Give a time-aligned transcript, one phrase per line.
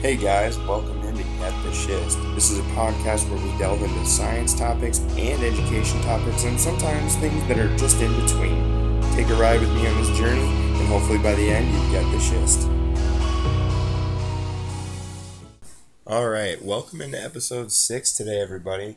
[0.00, 2.18] Hey guys, welcome into Get the Schist.
[2.34, 7.16] This is a podcast where we delve into science topics and education topics and sometimes
[7.16, 9.02] things that are just in between.
[9.12, 12.10] Take a ride with me on this journey and hopefully by the end you get
[12.12, 12.66] the schist.
[16.06, 18.96] Alright, welcome into episode 6 today everybody.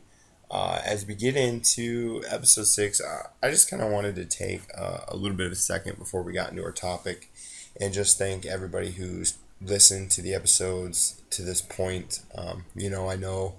[0.50, 4.62] Uh, as we get into episode 6, uh, I just kind of wanted to take
[4.74, 7.30] uh, a little bit of a second before we got into our topic
[7.78, 9.34] and just thank everybody who's
[9.66, 12.20] listened to the episodes to this point.
[12.36, 13.54] Um, you know, I know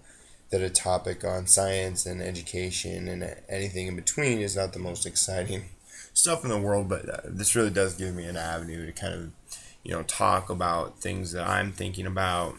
[0.50, 5.06] that a topic on science and education and anything in between is not the most
[5.06, 5.66] exciting
[6.14, 9.14] stuff in the world, but uh, this really does give me an avenue to kind
[9.14, 9.32] of,
[9.84, 12.56] you know, talk about things that I'm thinking about,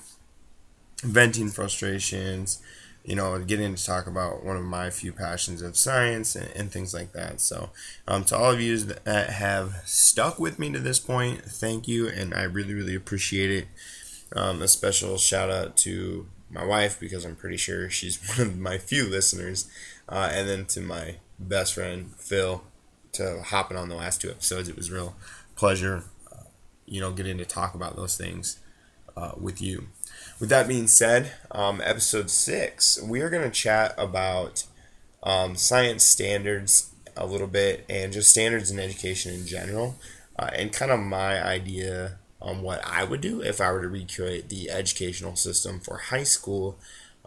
[1.02, 2.60] venting frustrations,
[3.06, 6.72] you know, getting to talk about one of my few passions of science and, and
[6.72, 7.40] things like that.
[7.40, 7.70] So,
[8.08, 12.08] um, to all of you that have stuck with me to this point, thank you,
[12.08, 13.68] and I really, really appreciate it.
[14.34, 18.58] Um, a special shout out to my wife because I'm pretty sure she's one of
[18.58, 19.70] my few listeners,
[20.08, 22.64] uh, and then to my best friend Phil
[23.12, 24.68] to hopping on the last two episodes.
[24.68, 25.14] It was real
[25.54, 26.02] pleasure,
[26.32, 26.42] uh,
[26.86, 28.58] you know, getting to talk about those things
[29.16, 29.86] uh, with you.
[30.38, 34.64] With that being said, um, episode six, we are going to chat about
[35.22, 39.96] um, science standards a little bit and just standards in education in general,
[40.38, 43.88] uh, and kind of my idea on what I would do if I were to
[43.88, 46.78] recreate the educational system for high school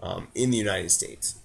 [0.04, 1.40] um, in the United States.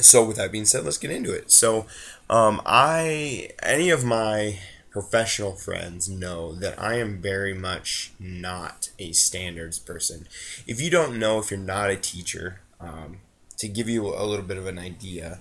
[0.00, 1.50] So, with that being said, let's get into it.
[1.52, 1.84] So,
[2.30, 4.58] um, I any of my
[4.92, 10.26] professional friends know that I am very much not a standards person.
[10.66, 13.18] If you don't know, if you're not a teacher, um,
[13.56, 15.40] to give you a little bit of an idea,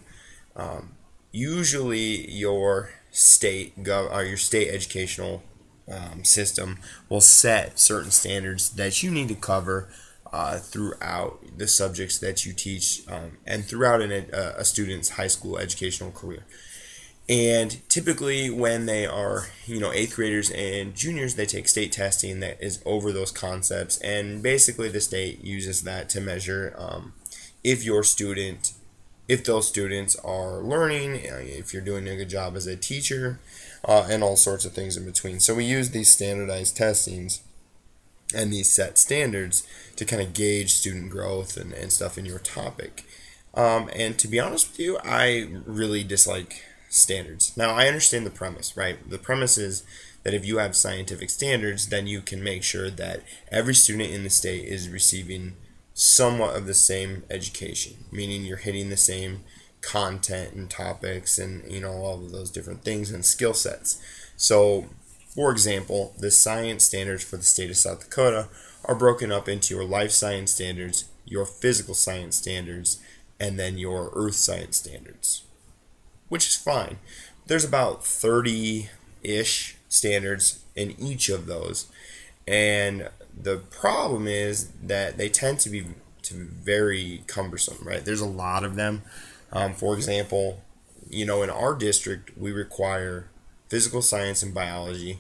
[0.56, 0.94] um,
[1.32, 5.44] usually your state gov- or your state educational
[5.92, 6.80] um, system
[7.10, 9.90] will set certain standards that you need to cover
[10.32, 15.28] uh, throughout the subjects that you teach um, and throughout an, a, a student's high
[15.28, 16.46] school educational career.
[17.30, 22.40] And typically, when they are, you know, eighth graders and juniors, they take state testing
[22.42, 23.98] that is over those concepts.
[24.00, 27.14] And basically, the state uses that to measure um,
[27.64, 28.74] if your student,
[29.28, 33.40] if those students are learning, uh, if you're doing a good job as a teacher,
[33.88, 35.40] uh, and all sorts of things in between.
[35.40, 37.44] So, we use these standardized testings
[38.36, 39.66] and these set standards
[39.96, 43.06] to kind of gauge student growth and, and stuff in your topic.
[43.54, 47.56] Um, and to be honest with you, I really dislike standards.
[47.56, 49.10] Now, I understand the premise, right?
[49.10, 49.84] The premise is
[50.24, 54.24] that if you have scientific standards, then you can make sure that every student in
[54.24, 55.56] the state is receiving
[55.94, 59.44] somewhat of the same education, meaning you're hitting the same
[59.80, 64.00] content and topics and you know all of those different things and skill sets.
[64.36, 64.90] So,
[65.34, 68.50] for example, the science standards for the state of South Dakota
[68.86, 73.00] are broken up into your life science standards, your physical science standards,
[73.40, 75.44] and then your earth science standards
[76.32, 76.98] which is fine.
[77.48, 78.90] There's about 30
[79.22, 81.88] ish standards in each of those.
[82.48, 85.88] And the problem is that they tend to be
[86.22, 88.06] to be very cumbersome, right?
[88.06, 89.02] There's a lot of them.
[89.52, 90.62] Um, for example,
[91.10, 93.30] you know, in our district, we require
[93.68, 95.20] physical science and biology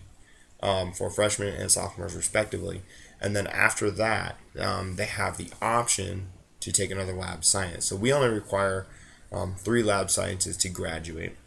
[0.64, 2.84] um, for freshmen and sophomores, respectively.
[3.20, 6.30] And then after that, um, they have the option
[6.62, 7.84] to take another lab science.
[7.88, 8.88] So we only require
[9.31, 11.38] um, three lab sciences to graduate.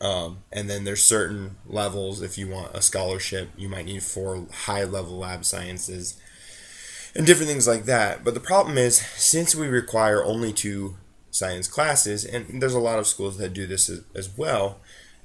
[0.00, 2.22] Um, and then there's certain levels.
[2.22, 6.20] If you want a scholarship, you might need four high level lab sciences
[7.16, 8.22] and different things like that.
[8.22, 10.96] But the problem is, since we require only two
[11.30, 14.78] science classes, and there's a lot of schools that do this as, as well,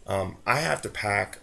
[0.07, 1.39] um, I have to pack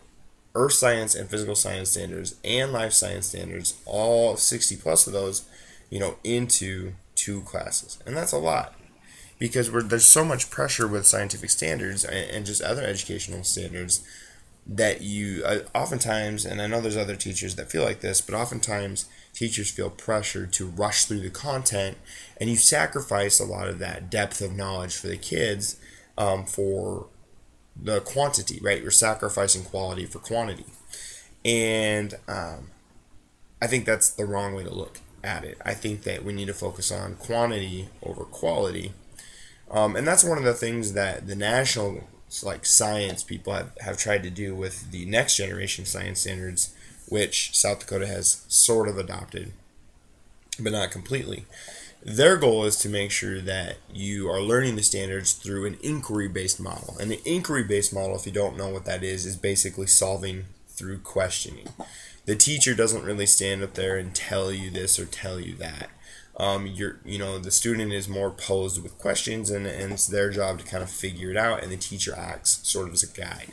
[0.54, 5.44] earth science and physical science standards and life science standards, all 60 plus of those,
[5.88, 7.98] you know, into two classes.
[8.04, 8.74] And that's a lot
[9.40, 14.06] because there's so much pressure with scientific standards and, and just other educational standards
[14.66, 18.36] that you uh, oftentimes and i know there's other teachers that feel like this but
[18.36, 21.96] oftentimes teachers feel pressure to rush through the content
[22.38, 25.76] and you sacrifice a lot of that depth of knowledge for the kids
[26.18, 27.06] um, for
[27.74, 28.82] the quantity right?
[28.82, 30.66] You're sacrificing quality for quantity.
[31.44, 32.70] And um,
[33.62, 35.58] i think that's the wrong way to look at it.
[35.64, 38.92] I think that we need to focus on quantity over quality
[39.70, 42.04] um, and that's one of the things that the national
[42.44, 46.74] like science people have, have tried to do with the next generation science standards,
[47.08, 49.52] which South Dakota has sort of adopted,
[50.58, 51.44] but not completely.
[52.02, 56.28] Their goal is to make sure that you are learning the standards through an inquiry
[56.28, 56.96] based model.
[56.98, 60.44] And the inquiry based model, if you don't know what that is, is basically solving
[60.68, 61.68] through questioning.
[62.24, 65.90] the teacher doesn't really stand up there and tell you this or tell you that.
[66.40, 70.30] Um, you're, you know, the student is more posed with questions, and, and it's their
[70.30, 73.06] job to kind of figure it out, and the teacher acts sort of as a
[73.06, 73.52] guide.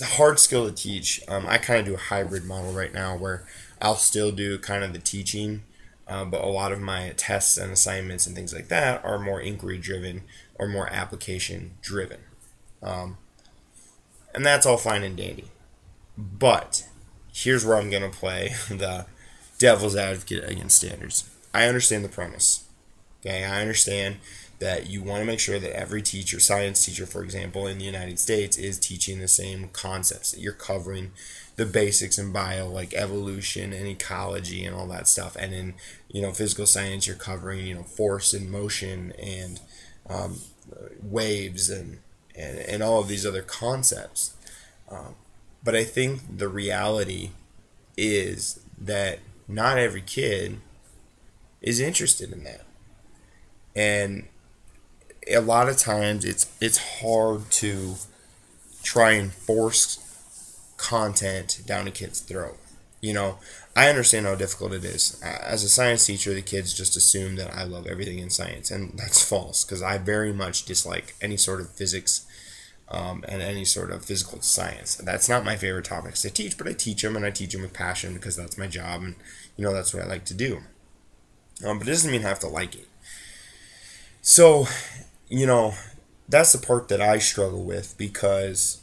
[0.00, 1.20] A hard skill to teach.
[1.26, 3.44] Um, I kind of do a hybrid model right now where
[3.82, 5.64] I'll still do kind of the teaching,
[6.06, 9.40] uh, but a lot of my tests and assignments and things like that are more
[9.40, 10.22] inquiry driven
[10.54, 12.20] or more application driven.
[12.80, 13.18] Um,
[14.32, 15.46] and that's all fine and dandy.
[16.16, 16.88] But
[17.32, 19.06] here's where I'm going to play the
[19.58, 21.28] devil's advocate against standards.
[21.54, 22.64] I understand the premise.
[23.24, 24.16] Okay, I understand
[24.58, 27.84] that you want to make sure that every teacher, science teacher, for example, in the
[27.84, 31.12] United States, is teaching the same concepts, that you're covering
[31.56, 35.36] the basics in bio, like evolution and ecology and all that stuff.
[35.36, 35.74] And in,
[36.08, 39.60] you know, physical science, you're covering, you know, force and motion and
[40.08, 40.40] um,
[41.02, 41.98] waves and,
[42.36, 44.34] and, and all of these other concepts.
[44.90, 45.14] Um,
[45.62, 47.30] but I think the reality
[47.96, 50.60] is that not every kid
[51.64, 52.60] is interested in that.
[53.74, 54.28] And
[55.28, 57.94] a lot of times it's it's hard to
[58.82, 59.98] try and force
[60.76, 62.58] content down a kid's throat.
[63.00, 63.38] You know,
[63.74, 65.20] I understand how difficult it is.
[65.22, 68.92] As a science teacher, the kids just assume that I love everything in science, and
[68.96, 72.26] that's false because I very much dislike any sort of physics
[72.88, 74.96] um, and any sort of physical science.
[74.96, 77.62] That's not my favorite topics to teach, but I teach them and I teach them
[77.62, 79.16] with passion because that's my job and
[79.56, 80.60] you know that's what I like to do.
[81.64, 82.88] Um, but it doesn't mean I have to like it.
[84.22, 84.66] So,
[85.28, 85.74] you know,
[86.28, 88.80] that's the part that I struggle with because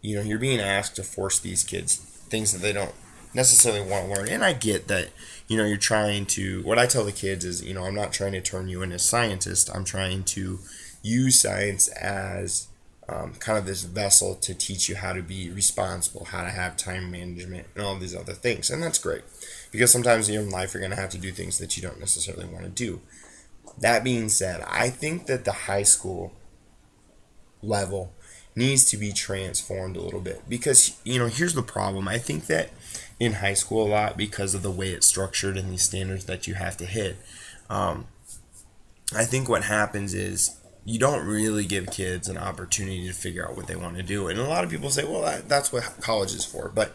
[0.00, 2.94] you know you're being asked to force these kids things that they don't
[3.34, 5.08] necessarily want to learn, and I get that.
[5.48, 6.62] You know, you're trying to.
[6.62, 8.96] What I tell the kids is, you know, I'm not trying to turn you into
[8.96, 9.70] a scientist.
[9.74, 10.58] I'm trying to
[11.02, 12.68] use science as
[13.08, 16.76] um, kind of this vessel to teach you how to be responsible, how to have
[16.76, 18.70] time management, and all these other things.
[18.70, 19.24] And that's great
[19.70, 22.00] because sometimes in your life you're going to have to do things that you don't
[22.00, 23.00] necessarily want to do.
[23.78, 26.32] That being said, I think that the high school
[27.62, 28.12] level
[28.54, 32.08] needs to be transformed a little bit because, you know, here's the problem.
[32.08, 32.70] I think that
[33.20, 36.46] in high school a lot because of the way it's structured and these standards that
[36.46, 37.16] you have to hit.
[37.70, 38.08] Um,
[39.14, 43.56] I think what happens is you don't really give kids an opportunity to figure out
[43.56, 44.28] what they want to do.
[44.28, 46.70] And a lot of people say, well, that, that's what college is for.
[46.74, 46.94] But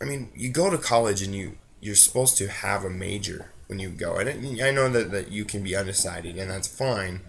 [0.00, 3.78] I mean, you go to college and you you're supposed to have a major when
[3.78, 4.16] you go.
[4.16, 7.20] And I know that, that you can be undecided, and that's fine.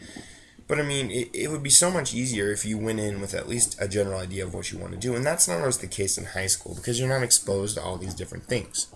[0.65, 3.33] But I mean, it, it would be so much easier if you went in with
[3.33, 5.13] at least a general idea of what you want to do.
[5.13, 7.97] And that's not always the case in high school because you're not exposed to all
[7.97, 8.87] these different things.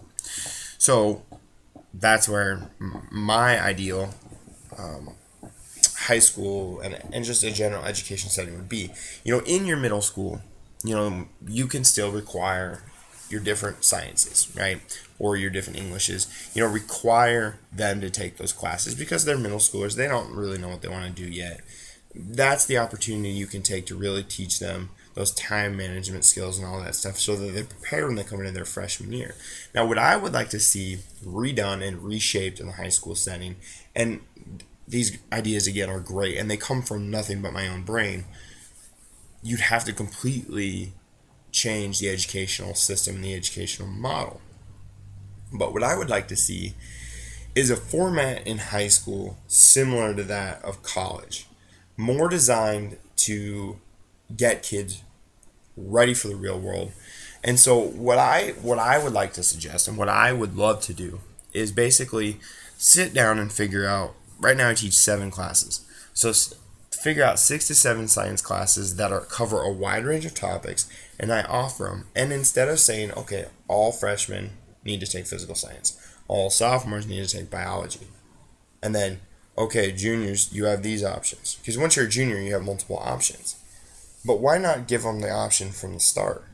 [0.78, 1.24] So
[1.94, 2.72] that's where
[3.12, 4.14] my ideal
[4.78, 5.10] um,
[5.98, 8.92] high school and, and just a general education setting would be.
[9.26, 10.42] You know, in your middle school,
[10.86, 12.82] you know, you can still require
[13.30, 14.80] your different sciences, right?
[15.20, 19.60] Or your different Englishes, you know, require them to take those classes because they're middle
[19.60, 19.96] schoolers.
[19.96, 21.62] They don't really know what they want to do yet.
[22.16, 26.68] That's the opportunity you can take to really teach them those time management skills and
[26.68, 29.36] all that stuff so that they're prepared when they come into their freshman year.
[29.76, 33.58] Now, what I would like to see redone and reshaped in the high school setting,
[33.96, 34.22] and
[34.88, 38.26] these ideas again are great and they come from nothing but my own brain,
[39.44, 40.94] you'd have to completely
[41.52, 44.42] change the educational system and the educational model.
[45.52, 46.76] But what I would like to see
[47.56, 51.48] is a format in high school similar to that of college,
[51.98, 53.80] more designed to
[54.36, 55.04] get kids
[55.76, 56.92] ready for the real world.
[57.44, 60.82] And so what I what I would like to suggest and what I would love
[60.82, 61.22] to do
[61.54, 62.40] is basically
[62.78, 65.86] sit down and figure out right now I teach seven classes.
[66.14, 66.32] So
[67.02, 70.90] figure out six to seven science classes that are cover a wide range of topics,
[71.20, 72.08] and I offer them.
[72.16, 74.52] And instead of saying, okay, all freshmen
[74.84, 78.08] need to take physical science, all sophomores need to take biology,
[78.82, 79.20] and then
[79.60, 81.56] okay, juniors, you have these options.
[81.56, 83.58] Because once you're a junior, you have multiple options.
[84.26, 86.46] But why not give them the option from the start?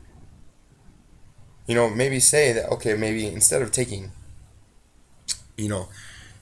[1.66, 4.10] You know, maybe say that, okay, maybe instead of taking,
[5.56, 5.88] you know,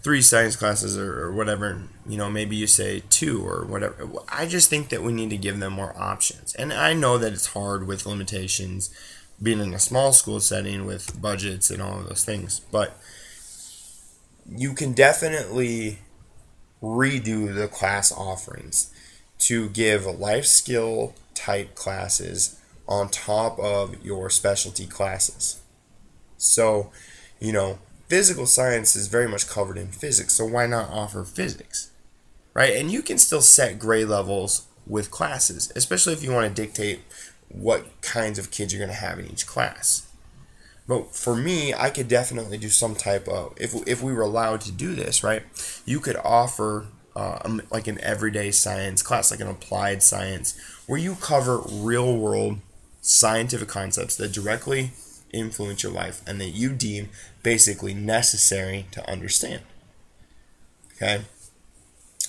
[0.05, 4.07] three science classes or, or whatever, you know, maybe you say two or whatever.
[4.29, 6.55] I just think that we need to give them more options.
[6.55, 8.91] And I know that it's hard with limitations
[9.43, 12.99] being in a small school setting with budgets and all of those things, but
[14.47, 16.01] you can definitely
[16.83, 18.93] redo the class offerings
[19.39, 25.63] to give life skill type classes on top of your specialty classes.
[26.37, 26.93] So,
[27.41, 31.91] you know, physical science is very much covered in physics, so why not offer physics?
[32.53, 32.77] Right?
[32.77, 37.01] And you can still set grade levels with classes, especially if you want to dictate
[37.49, 40.07] what kinds of kids you're going to have in each class.
[40.87, 44.61] But for me, I could definitely do some type of if if we were allowed
[44.63, 45.43] to do this, right?
[45.87, 51.15] You could offer uh, like an everyday science class, like an applied science, where you
[51.15, 52.59] cover real world
[53.01, 54.93] scientific concepts that directly
[55.35, 57.11] influence your life and that you deem
[57.43, 59.63] basically necessary to understand.
[60.97, 61.23] Okay?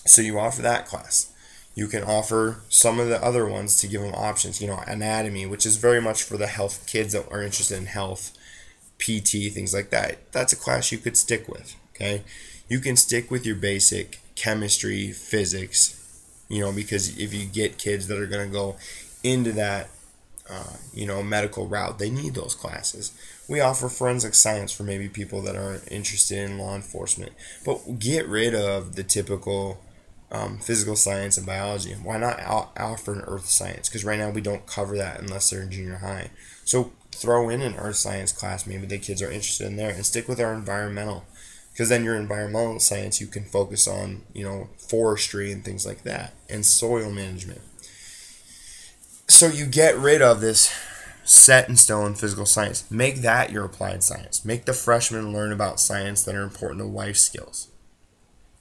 [0.05, 1.31] So you offer that class.
[1.75, 4.61] You can offer some of the other ones to give them options.
[4.61, 7.87] You know, anatomy, which is very much for the health kids that are interested in
[7.87, 8.31] health,
[8.97, 10.31] PT, things like that.
[10.31, 11.75] That's a class you could stick with.
[11.95, 12.23] Okay?
[12.69, 16.01] You can stick with your basic chemistry, physics,
[16.49, 18.75] you know, because if you get kids that are going to go
[19.23, 19.89] into that,
[20.49, 23.11] uh, you know, medical route, they need those classes.
[23.47, 27.33] We offer forensic science for maybe people that aren't interested in law enforcement,
[27.65, 29.81] but get rid of the typical
[30.31, 31.93] um, physical science and biology.
[31.93, 32.41] Why not
[32.77, 33.89] offer an earth science?
[33.89, 36.31] Because right now we don't cover that unless they're in junior high.
[36.63, 38.67] So throw in an earth science class.
[38.67, 41.25] Maybe the kids are interested in there, and stick with our environmental
[41.75, 46.03] because then your environmental science you can focus on you know forestry and things like
[46.03, 47.61] that and soil management
[49.27, 50.73] so you get rid of this
[51.23, 55.79] set in stone physical science make that your applied science make the freshmen learn about
[55.79, 57.69] science that are important to life skills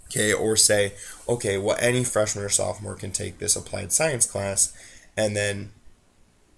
[0.07, 0.95] okay or say
[1.29, 4.73] okay well any freshman or sophomore can take this applied science class
[5.17, 5.71] and then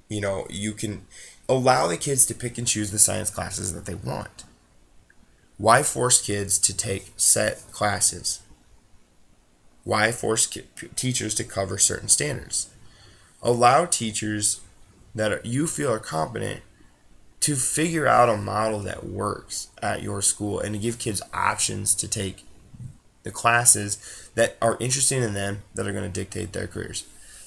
[0.08, 1.04] you know you can
[1.48, 4.44] allow the kids to pick and choose the science classes that they want
[5.58, 8.40] why force kids to take set classes?
[9.84, 10.64] Why force ki-
[10.96, 12.68] teachers to cover certain standards?
[13.43, 14.61] Allow teachers
[15.14, 16.62] that you feel are competent
[17.40, 21.95] to figure out a model that works at your school and to give kids options
[21.95, 22.45] to take
[23.23, 27.05] the classes that are interesting in them that are going to dictate their careers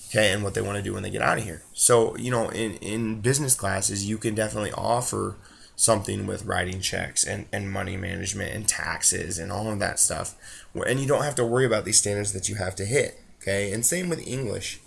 [0.07, 2.29] okay and what they want to do when they get out of here so you
[2.29, 5.37] know in, in business classes you can definitely offer
[5.79, 10.35] something with writing checks and, and money management and taxes and all of that stuff.
[10.75, 13.21] And you don't have to worry about these standards that you have to hit.
[13.41, 13.71] Okay.
[13.71, 14.81] And same with English.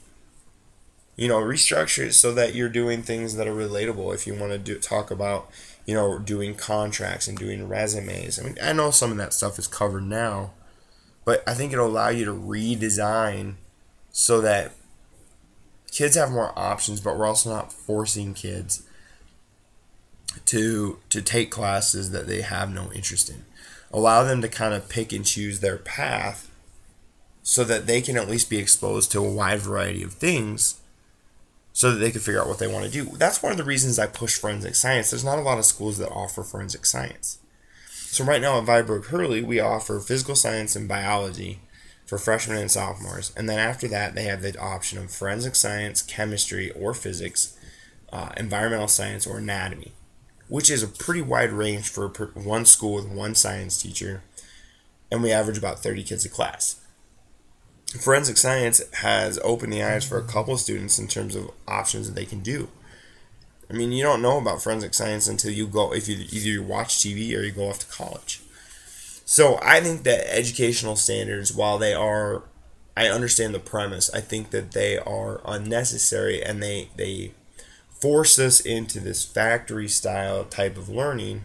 [1.23, 4.13] You know, restructure it so that you're doing things that are relatable.
[4.13, 5.49] If you want to do talk about,
[5.87, 8.41] you know, doing contracts and doing resumes.
[8.41, 10.51] I mean, I know some of that stuff is covered now,
[11.25, 13.55] but I think it'll allow you to redesign
[14.11, 14.73] so that
[15.93, 18.83] kids have more options, but we're also not forcing kids
[20.47, 23.45] to to take classes that they have no interest in.
[23.93, 26.51] Allow them to kind of pick and choose their path
[27.45, 30.81] so that they can at least be exposed to a wide variety of things
[31.73, 33.05] so that they can figure out what they want to do.
[33.17, 35.11] That's one of the reasons I push forensic science.
[35.11, 37.39] There's not a lot of schools that offer forensic science.
[37.89, 41.61] So right now at Viborg Hurley, we offer physical science and biology
[42.07, 43.33] for freshmen and sophomores.
[43.37, 47.57] And then after that, they have the option of forensic science, chemistry, or physics,
[48.13, 49.93] uh, environmental science, or anatomy
[50.53, 54.23] which is a pretty wide range for one school with one science teacher,
[55.11, 56.82] and we average about 30 kids a class.
[58.01, 62.09] Forensic science has opened the eyes for a couple of students in terms of options
[62.09, 62.69] that they can do.
[63.69, 66.63] I mean, you don't know about forensic science until you go, if you either you
[66.63, 68.41] watch TV or you go off to college.
[69.25, 72.43] So I think that educational standards, while they are,
[72.97, 77.33] I understand the premise, I think that they are unnecessary and they, they
[77.89, 81.45] force us into this factory style type of learning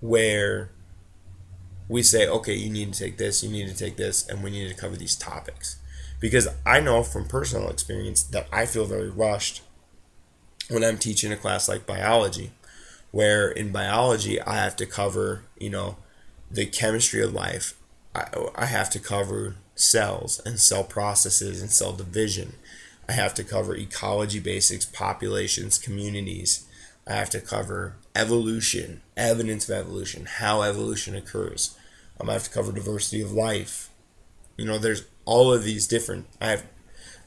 [0.00, 0.70] where
[1.88, 4.50] we say, okay, you need to take this, you need to take this, and we
[4.50, 5.76] need to cover these topics.
[6.24, 9.60] Because I know from personal experience that I feel very rushed
[10.70, 12.52] when I'm teaching a class like biology,
[13.10, 15.98] where in biology I have to cover, you know,
[16.50, 17.74] the chemistry of life.
[18.14, 22.54] I, I have to cover cells and cell processes and cell division.
[23.06, 26.66] I have to cover ecology basics, populations, communities.
[27.06, 31.76] I have to cover evolution, evidence of evolution, how evolution occurs.
[32.18, 33.90] Um, I have to cover diversity of life.
[34.56, 36.26] You know, there's all of these different.
[36.40, 36.64] I have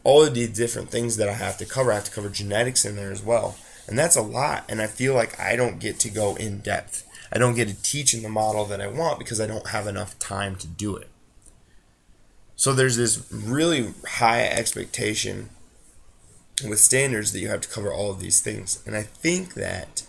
[0.03, 1.91] all of these different things that I have to cover.
[1.91, 4.63] I have to cover genetics in there as well, and that's a lot.
[4.69, 7.03] And I feel like I don't get to go in depth.
[7.31, 9.87] I don't get to teach in the model that I want because I don't have
[9.87, 11.09] enough time to do it.
[12.55, 15.49] So there's this really high expectation
[16.67, 18.81] with standards that you have to cover all of these things.
[18.85, 20.07] And I think that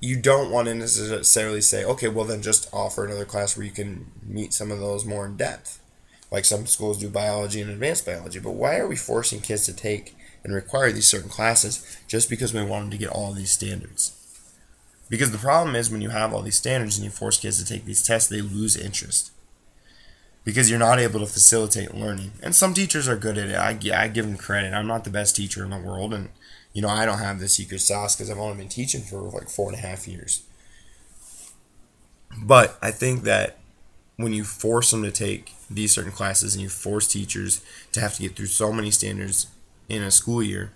[0.00, 3.72] you don't want to necessarily say, okay, well, then just offer another class where you
[3.72, 5.80] can meet some of those more in depth.
[6.34, 8.40] Like some schools do biology and advanced biology.
[8.40, 12.52] But why are we forcing kids to take and require these certain classes just because
[12.52, 14.20] we want them to get all these standards?
[15.08, 17.64] Because the problem is when you have all these standards and you force kids to
[17.64, 19.30] take these tests, they lose interest
[20.42, 22.32] because you're not able to facilitate learning.
[22.42, 23.54] And some teachers are good at it.
[23.54, 24.74] I, I give them credit.
[24.74, 26.30] I'm not the best teacher in the world, and
[26.72, 29.48] You know, I don't have the secret sauce because I've only been teaching for like
[29.48, 30.42] four and a half years.
[32.42, 33.58] But I think that
[34.16, 38.14] when you force them to take these certain classes and you force teachers to have
[38.14, 39.48] to get through so many standards
[39.88, 40.72] in a school year,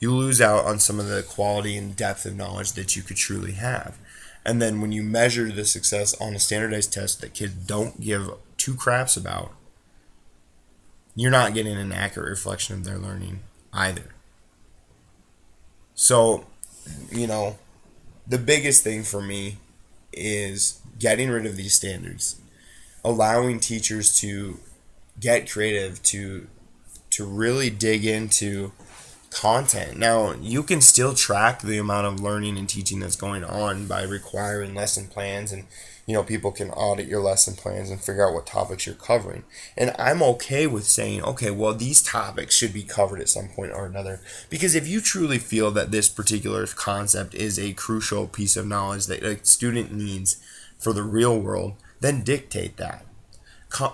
[0.00, 3.16] you lose out on some of the quality and depth of knowledge that you could
[3.16, 3.98] truly have.
[4.44, 8.30] And then when you measure the success on a standardized test that kids don't give
[8.56, 9.52] two craps about,
[11.14, 13.40] you're not getting an accurate reflection of their learning
[13.72, 14.14] either.
[15.94, 16.46] So,
[17.12, 17.58] you know,
[18.26, 19.58] the biggest thing for me
[20.12, 22.40] is getting rid of these standards,
[23.04, 24.58] allowing teachers to
[25.20, 26.46] get creative, to
[27.10, 28.72] to really dig into
[29.30, 29.98] content.
[29.98, 34.02] Now, you can still track the amount of learning and teaching that's going on by
[34.02, 35.66] requiring lesson plans and
[36.06, 39.44] you know, people can audit your lesson plans and figure out what topics you're covering.
[39.76, 43.72] And I'm okay with saying, okay, well, these topics should be covered at some point
[43.72, 44.20] or another.
[44.50, 49.06] Because if you truly feel that this particular concept is a crucial piece of knowledge
[49.06, 50.42] that a student needs
[50.78, 53.04] for the real world, then dictate that.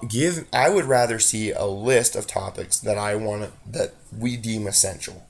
[0.09, 4.67] Give I would rather see a list of topics that I want that we deem
[4.67, 5.27] essential.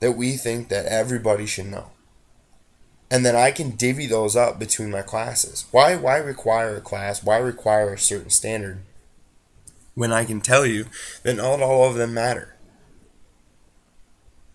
[0.00, 1.90] That we think that everybody should know
[3.12, 5.66] and then I can divvy those up between my classes.
[5.70, 7.22] Why why require a class?
[7.22, 8.78] Why require a certain standard
[9.94, 10.86] when I can tell you
[11.22, 12.56] that not all of them matter?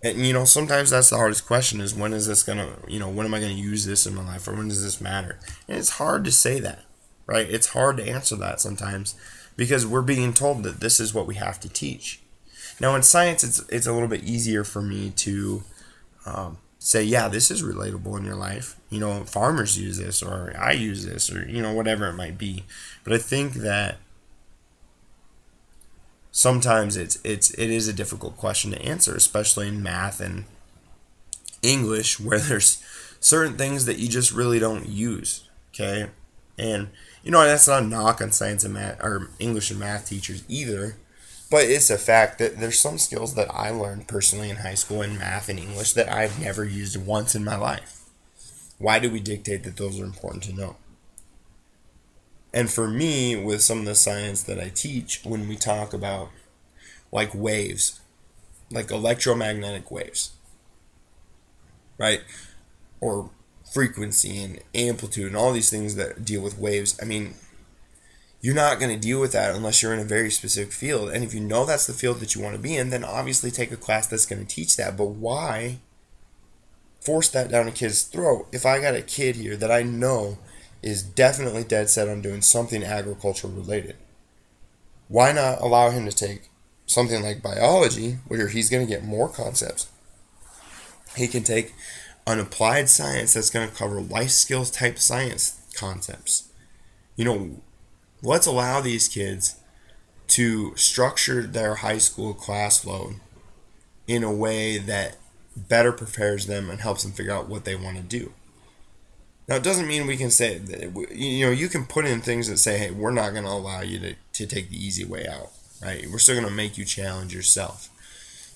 [0.01, 3.09] And you know, sometimes that's the hardest question is when is this gonna you know,
[3.09, 5.37] when am I gonna use this in my life or when does this matter?
[5.67, 6.83] And it's hard to say that,
[7.27, 7.47] right?
[7.49, 9.15] It's hard to answer that sometimes
[9.55, 12.21] because we're being told that this is what we have to teach.
[12.79, 15.63] Now in science it's it's a little bit easier for me to
[16.25, 18.75] um, say, yeah, this is relatable in your life.
[18.89, 22.37] You know, farmers use this, or I use this, or, you know, whatever it might
[22.37, 22.63] be.
[23.03, 23.97] But I think that
[26.31, 30.45] sometimes it's it's it is a difficult question to answer, especially in math and
[31.61, 32.83] English, where there's
[33.19, 35.49] certain things that you just really don't use.
[35.73, 36.09] Okay,
[36.57, 36.89] and
[37.27, 40.45] you know that's not a knock on science and math or English and math teachers
[40.47, 40.95] either.
[41.51, 45.01] But it's a fact that there's some skills that I learned personally in high school
[45.01, 48.05] in math and English that I've never used once in my life.
[48.77, 50.77] Why do we dictate that those are important to know?
[52.53, 56.29] And for me, with some of the science that I teach, when we talk about
[57.11, 57.99] like waves,
[58.71, 60.31] like electromagnetic waves,
[61.97, 62.21] right?
[63.01, 63.31] Or
[63.71, 67.35] frequency and amplitude and all these things that deal with waves, I mean,
[68.41, 71.09] you're not going to deal with that unless you're in a very specific field.
[71.09, 73.51] And if you know that's the field that you want to be in, then obviously
[73.51, 74.95] take a class that's going to teach that.
[74.95, 75.79] But why
[77.01, 80.37] force that down a kid's throat if I got a kid here that I know
[80.83, 83.95] is definitely dead set on doing something agriculture related?
[85.07, 86.49] Why not allow him to take
[86.85, 89.87] something like biology, where he's going to get more concepts?
[91.15, 91.73] He can take
[92.27, 96.49] an applied science that's going to cover life skills type science concepts.
[97.15, 97.61] You know,
[98.21, 99.55] let's allow these kids
[100.27, 103.15] to structure their high school class load
[104.07, 105.15] in a way that
[105.55, 108.33] better prepares them and helps them figure out what they want to do.
[109.47, 112.49] Now, it doesn't mean we can say, that, you know, you can put in things
[112.49, 115.25] that say, hey, we're not going to allow you to, to take the easy way
[115.25, 116.05] out, right?
[116.11, 117.89] We're still going to make you challenge yourself.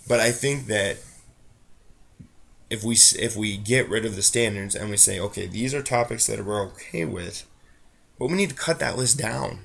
[0.10, 0.98] But I think that
[2.72, 5.84] if we if we get rid of the standards and we say, okay, these are
[5.84, 7.46] topics that we're okay with,
[8.18, 9.60] but we need to cut that list down.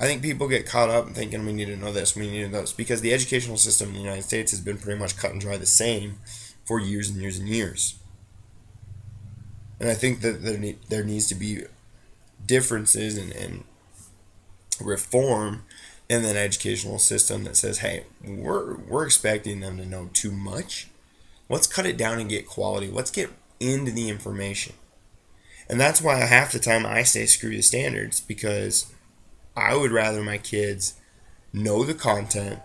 [0.00, 2.48] I think people get caught up thinking we need to know this, we need to
[2.48, 5.32] know this, because the educational system in the United States has been pretty much cut
[5.32, 6.18] and dry the same
[6.64, 7.96] for years and years and years.
[9.78, 11.64] And I think that there, need, there needs to be
[12.46, 13.64] differences and, and
[14.80, 15.64] reform
[16.08, 20.88] in that educational system that says, hey, we're, we're expecting them to know too much.
[21.48, 22.88] Let's cut it down and get quality.
[22.88, 23.30] Let's get
[23.60, 24.74] into the information.
[25.68, 28.92] And that's why half the time I say screw the standards because
[29.56, 30.94] I would rather my kids
[31.52, 32.60] know the content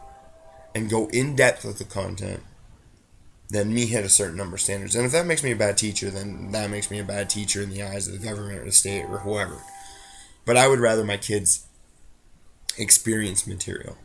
[0.75, 2.43] and go in depth with the content
[3.49, 4.95] than me hit a certain number of standards.
[4.95, 7.61] And if that makes me a bad teacher, then that makes me a bad teacher
[7.61, 9.57] in the eyes of the government or the state or whoever.
[10.45, 11.65] But I would rather my kids
[12.77, 13.97] experience material.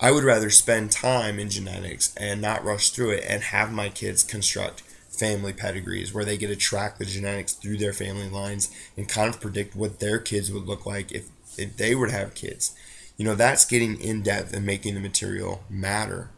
[0.00, 3.88] I would rather spend time in genetics and not rush through it and have my
[3.88, 8.70] kids construct family pedigrees where they get to track the genetics through their family lines
[8.96, 12.34] and kind of predict what their kids would look like if, if they to have
[12.34, 12.76] kids.
[13.16, 16.30] You know, that's getting in depth and making the material matter.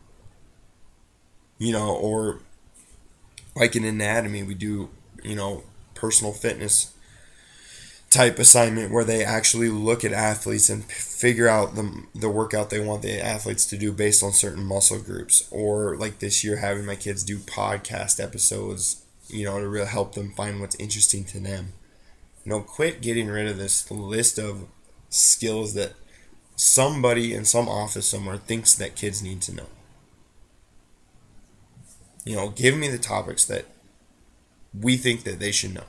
[1.58, 2.40] You know, or
[3.54, 4.88] like in anatomy, we do,
[5.22, 6.94] you know, personal fitness
[8.10, 12.84] type assignment where they actually look at athletes and figure out the, the workout they
[12.84, 15.48] want the athletes to do based on certain muscle groups.
[15.52, 20.14] Or like this year having my kids do podcast episodes you know to really help
[20.14, 21.72] them find what's interesting to them.
[22.44, 24.66] You know quit getting rid of this list of
[25.08, 25.92] skills that
[26.56, 29.66] somebody in some office somewhere thinks that kids need to know.
[32.24, 33.66] You know give me the topics that
[34.78, 35.84] we think that they should know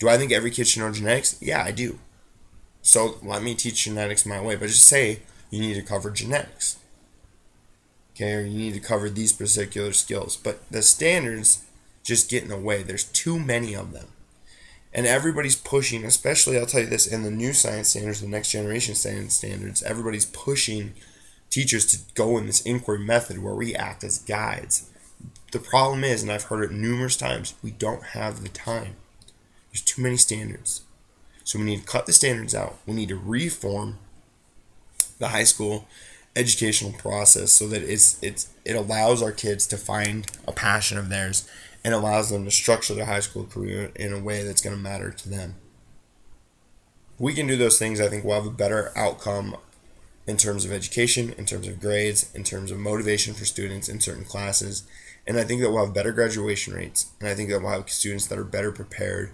[0.00, 1.40] do I think every kid should know genetics?
[1.40, 2.00] Yeah, I do.
[2.82, 4.56] So let me teach genetics my way.
[4.56, 6.78] But just say you need to cover genetics.
[8.16, 10.36] Okay, or you need to cover these particular skills.
[10.36, 11.64] But the standards
[12.02, 12.82] just get in the way.
[12.82, 14.08] There's too many of them.
[14.92, 18.50] And everybody's pushing, especially I'll tell you this, in the new science standards, the next
[18.50, 20.94] generation science standards, everybody's pushing
[21.50, 24.90] teachers to go in this inquiry method where we act as guides.
[25.52, 28.96] The problem is, and I've heard it numerous times, we don't have the time.
[29.70, 30.82] There's too many standards.
[31.44, 32.78] So we need to cut the standards out.
[32.86, 33.98] We need to reform
[35.18, 35.86] the high school
[36.36, 41.08] educational process so that it's it's it allows our kids to find a passion of
[41.08, 41.48] theirs
[41.84, 44.82] and allows them to structure their high school career in a way that's going to
[44.82, 45.54] matter to them.
[47.18, 48.00] We can do those things.
[48.00, 49.56] I think we'll have a better outcome
[50.26, 54.00] in terms of education, in terms of grades, in terms of motivation for students in
[54.00, 54.84] certain classes,
[55.26, 57.90] and I think that we'll have better graduation rates, and I think that we'll have
[57.90, 59.32] students that are better prepared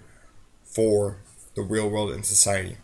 [0.69, 1.17] for
[1.55, 2.77] the real world and society.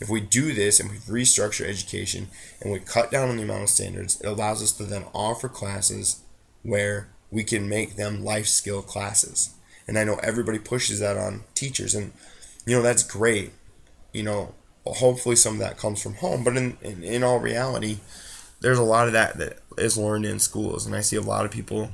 [0.00, 2.28] If we do this and we restructure education
[2.60, 5.48] and we cut down on the amount of standards, it allows us to then offer
[5.48, 6.22] classes
[6.62, 9.54] where we can make them life skill classes.
[9.86, 12.12] And I know everybody pushes that on teachers, and
[12.66, 13.52] you know that's great.
[14.12, 17.98] You know, hopefully some of that comes from home, but in, in, in all reality,
[18.60, 21.44] there's a lot of that that is learned in schools, and I see a lot
[21.44, 21.90] of people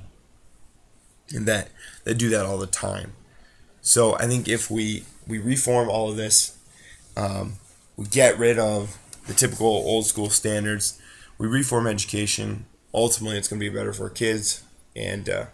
[1.33, 1.71] that
[2.05, 3.13] that do that all the time.
[3.81, 6.57] So I think if we we reform all of this,
[7.17, 7.55] um,
[7.97, 11.01] we get rid of the typical old school standards,
[11.37, 12.65] we reform education.
[12.95, 14.65] Ultimately, it's going to be better for kids,
[14.97, 15.47] and uh,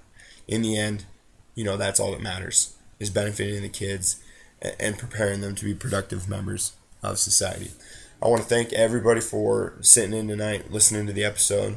[0.47, 1.05] in the end,
[1.55, 4.23] you know that's all that matters is benefiting the kids
[4.79, 7.71] and preparing them to be productive members of society.
[8.23, 11.77] I want to thank everybody for sitting in tonight, listening to the episode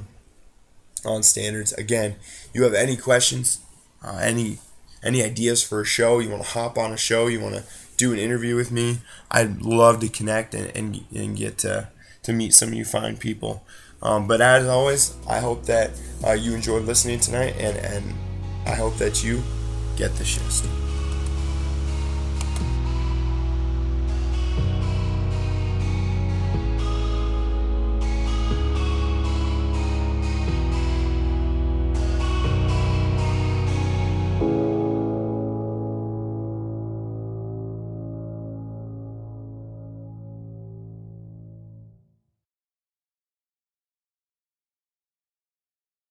[1.06, 1.74] on standards.
[1.74, 2.16] Again,
[2.54, 3.60] you have any questions,
[4.04, 4.60] uh, any
[5.04, 7.64] any ideas for a show, you want to hop on a show, you want to
[7.98, 11.90] do an interview with me, I'd love to connect and, and, and get to,
[12.24, 13.66] to meet some of you fine people.
[14.02, 15.92] Um, but as always, I hope that
[16.26, 18.14] uh, you enjoyed listening tonight, and, and
[18.66, 19.42] I hope that you
[19.98, 20.66] get the schist.